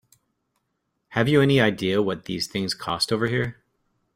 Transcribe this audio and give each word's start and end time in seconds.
Have 1.09 1.29
you 1.29 1.41
any 1.41 1.61
idea 1.61 2.01
what 2.01 2.25
these 2.25 2.47
things 2.47 2.73
cost 2.73 3.13
over 3.13 3.27
here? 3.27 3.57